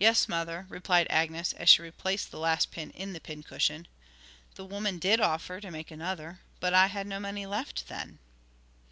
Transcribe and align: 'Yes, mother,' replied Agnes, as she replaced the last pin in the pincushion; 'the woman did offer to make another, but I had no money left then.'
'Yes, 0.00 0.28
mother,' 0.28 0.66
replied 0.68 1.06
Agnes, 1.08 1.52
as 1.52 1.68
she 1.68 1.80
replaced 1.80 2.32
the 2.32 2.38
last 2.40 2.72
pin 2.72 2.90
in 2.90 3.12
the 3.12 3.20
pincushion; 3.20 3.86
'the 4.56 4.64
woman 4.64 4.98
did 4.98 5.20
offer 5.20 5.60
to 5.60 5.70
make 5.70 5.92
another, 5.92 6.40
but 6.58 6.74
I 6.74 6.88
had 6.88 7.06
no 7.06 7.20
money 7.20 7.46
left 7.46 7.86
then.' 7.86 8.18